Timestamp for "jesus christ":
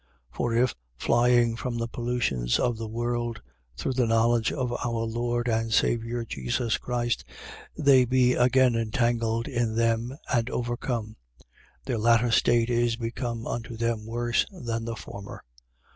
6.25-7.23